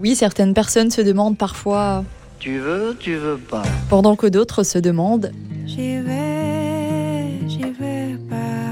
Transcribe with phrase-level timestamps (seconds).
[0.00, 2.04] Oui, certaines personnes se demandent parfois,
[2.38, 3.62] Tu veux, tu veux pas.
[3.90, 5.30] pendant que d'autres se demandent.
[5.66, 6.19] J'y vais.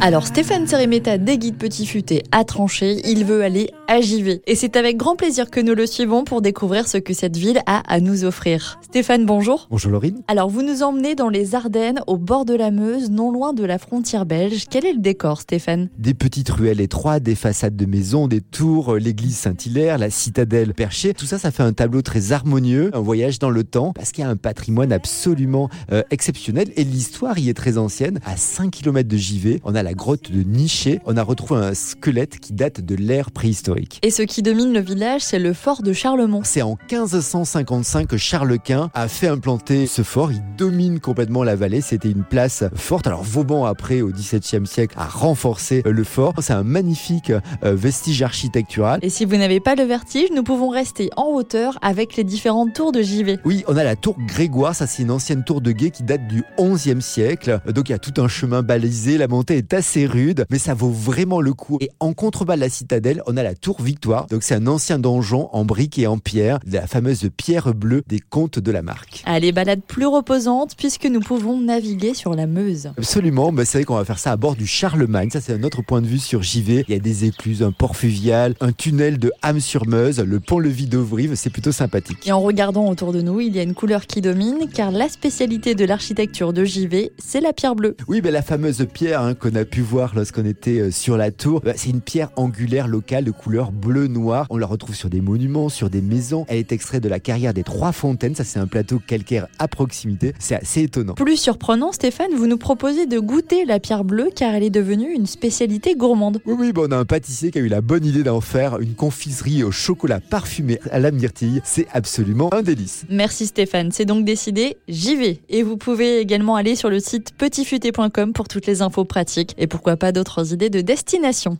[0.00, 4.42] Alors Stéphane Séréméta des guides Petit Futé a tranché, il veut aller à JV.
[4.46, 7.60] Et c'est avec grand plaisir que nous le suivons pour découvrir ce que cette ville
[7.66, 8.78] a à nous offrir.
[8.82, 9.66] Stéphane, bonjour.
[9.70, 10.22] Bonjour Laurine.
[10.28, 13.64] Alors vous nous emmenez dans les Ardennes, au bord de la Meuse, non loin de
[13.64, 14.66] la frontière belge.
[14.70, 15.88] Quel est le décor, Stéphane?
[15.98, 20.74] Des petites ruelles étroites, des façades de maisons, des tours, euh, l'église Saint-Hilaire, la citadelle
[20.74, 21.12] perchée.
[21.12, 24.22] Tout ça, ça fait un tableau très harmonieux, un voyage dans le temps, parce qu'il
[24.22, 26.68] y a un patrimoine absolument euh, exceptionnel.
[26.76, 28.20] Et l'histoire y est très ancienne.
[28.24, 31.00] À 5 km de JV, on a la grotte de Niché.
[31.04, 33.98] On a retrouvé un squelette qui date de l'ère préhistorique.
[34.02, 36.42] Et ce qui domine le village, c'est le fort de Charlemont.
[36.44, 40.32] C'est en 1555 que Charles Quint a fait implanter ce fort.
[40.32, 41.80] Il domine complètement la vallée.
[41.80, 43.06] C'était une place forte.
[43.06, 46.34] Alors Vauban, après, au XVIIe siècle, a renforcé le fort.
[46.40, 49.00] C'est un magnifique euh, vestige architectural.
[49.02, 52.74] Et si vous n'avez pas le vertige, nous pouvons rester en hauteur avec les différentes
[52.74, 53.38] tours de JV.
[53.44, 56.26] Oui, on a la tour Grégoire, ça c'est une ancienne tour de guet qui date
[56.26, 57.60] du 11e siècle.
[57.66, 60.74] Donc il y a tout un chemin balisé, la montée est assez rude, mais ça
[60.74, 61.78] vaut vraiment le coup.
[61.80, 64.26] Et en contrebas de la citadelle, on a la tour Victoire.
[64.26, 68.18] Donc c'est un ancien donjon en briques et en pierre, la fameuse pierre bleue des
[68.18, 69.22] comtes de la marque.
[69.24, 72.90] Allez, balade plus reposante puisque nous pouvons naviguer sur la Meuse.
[72.98, 75.30] Absolument, bah, c'est vrai qu'on va faire ça à bord du Charlemagne.
[75.30, 76.84] Ça, c'est un autre point de vue sur JV.
[76.88, 81.34] Il y a des écluses, un port fluvial, un tunnel de Ham-sur-Meuse, le pont-levis d'Auvrive.
[81.36, 82.26] C'est plutôt sympathique.
[82.26, 85.08] Et en regardant autour de nous, il y a une couleur qui domine car la
[85.08, 87.96] spécialité de l'architecture de JV, c'est la pierre bleue.
[88.08, 91.30] Oui, ben la fameuse pierre hein, qu'on a pu voir lorsqu'on était euh, sur la
[91.30, 94.46] tour, bah, c'est une pierre angulaire locale de couleur bleu-noir.
[94.50, 96.44] On la retrouve sur des monuments, sur des maisons.
[96.48, 98.34] Elle est extraite de la carrière des Trois Fontaines.
[98.34, 100.32] Ça, c'est un plateau calcaire à proximité.
[100.38, 101.14] C'est assez étonnant.
[101.14, 105.12] Plus surprenant, Stéphane, vous nous proposez de goûter la pierre bleue car elle est devenue
[105.12, 106.40] une spécialité gourmande.
[106.46, 108.94] Oui, oui, on a un pâtissier qui a eu la bonne idée d'en faire une
[108.94, 111.60] confiserie au chocolat parfumé à la myrtille.
[111.64, 113.04] C'est absolument un délice.
[113.10, 115.40] Merci Stéphane, c'est donc décidé, j'y vais.
[115.48, 119.66] Et vous pouvez également aller sur le site petitfuté.com pour toutes les infos pratiques et
[119.66, 121.58] pourquoi pas d'autres idées de destination.